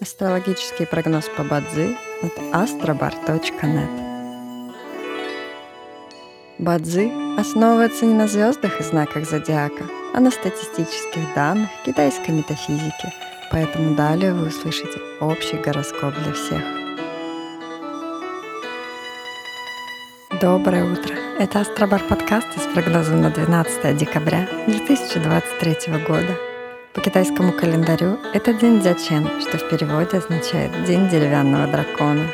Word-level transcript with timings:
Астрологический 0.00 0.86
прогноз 0.86 1.28
по 1.36 1.44
Бадзи 1.44 1.94
от 2.22 2.32
astrobar.net 2.54 4.72
Бадзи 6.58 7.38
основывается 7.38 8.06
не 8.06 8.14
на 8.14 8.26
звездах 8.26 8.80
и 8.80 8.82
знаках 8.82 9.28
зодиака, 9.28 9.84
а 10.14 10.20
на 10.20 10.30
статистических 10.30 11.34
данных 11.34 11.68
китайской 11.84 12.30
метафизики, 12.30 13.12
поэтому 13.52 13.94
далее 13.94 14.32
вы 14.32 14.48
услышите 14.48 14.98
общий 15.20 15.58
гороскоп 15.58 16.14
для 16.14 16.32
всех. 16.32 16.62
Доброе 20.40 20.90
утро! 20.90 21.14
Это 21.38 21.60
Астробар 21.60 22.02
подкаст 22.08 22.48
с 22.56 22.72
прогнозом 22.72 23.20
на 23.20 23.28
12 23.28 23.94
декабря 23.98 24.48
2023 24.66 25.98
года– 26.08 26.38
по 26.94 27.00
китайскому 27.00 27.52
календарю 27.52 28.18
это 28.34 28.52
день 28.52 28.80
Дзячен, 28.80 29.40
что 29.40 29.58
в 29.58 29.68
переводе 29.68 30.18
означает 30.18 30.84
«день 30.84 31.08
деревянного 31.08 31.66
дракона». 31.68 32.26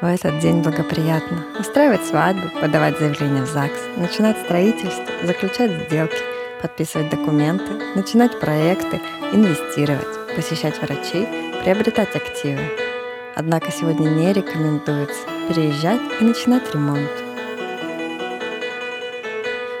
В 0.00 0.06
этот 0.06 0.40
день 0.40 0.60
благоприятно 0.60 1.44
устраивать 1.58 2.04
свадьбы, 2.04 2.50
подавать 2.60 2.98
заявления 2.98 3.42
в 3.42 3.46
ЗАГС, 3.46 3.80
начинать 3.96 4.38
строительство, 4.38 5.04
заключать 5.22 5.86
сделки, 5.86 6.18
подписывать 6.60 7.10
документы, 7.10 7.72
начинать 7.94 8.38
проекты, 8.40 9.00
инвестировать, 9.32 10.34
посещать 10.34 10.80
врачей, 10.82 11.26
приобретать 11.62 12.14
активы. 12.16 12.60
Однако 13.36 13.70
сегодня 13.70 14.08
не 14.08 14.32
рекомендуется 14.32 15.22
переезжать 15.48 16.00
и 16.20 16.24
начинать 16.24 16.74
ремонт. 16.74 17.23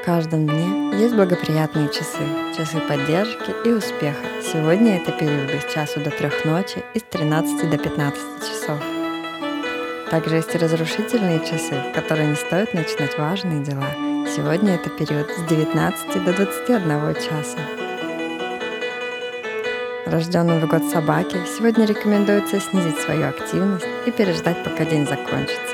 В 0.04 0.06
каждом 0.06 0.46
дне 0.46 1.00
есть 1.00 1.14
благоприятные 1.14 1.88
часы, 1.88 2.20
часы 2.54 2.78
поддержки 2.86 3.54
и 3.64 3.72
успеха. 3.72 4.20
Сегодня 4.42 4.98
это 4.98 5.12
периоды 5.12 5.58
с 5.58 5.72
часу 5.72 5.98
до 5.98 6.10
трех 6.10 6.44
ночи 6.44 6.84
и 6.92 6.98
с 6.98 7.02
13 7.04 7.70
до 7.70 7.78
15 7.78 8.20
часов. 8.40 8.78
Также 10.10 10.36
есть 10.36 10.54
разрушительные 10.54 11.40
часы, 11.40 11.76
в 11.88 11.94
которые 11.94 12.28
не 12.28 12.36
стоит 12.36 12.74
начинать 12.74 13.16
важные 13.16 13.64
дела. 13.64 13.86
Сегодня 14.26 14.74
это 14.74 14.90
период 14.90 15.30
с 15.30 15.42
19 15.48 16.22
до 16.22 16.34
21 16.34 17.14
часа. 17.14 17.58
Рожденным 20.04 20.60
в 20.60 20.68
год 20.68 20.84
собаки 20.92 21.38
сегодня 21.56 21.86
рекомендуется 21.86 22.60
снизить 22.60 22.98
свою 22.98 23.28
активность 23.28 23.86
и 24.04 24.10
переждать, 24.10 24.62
пока 24.64 24.84
день 24.84 25.06
закончится 25.06 25.73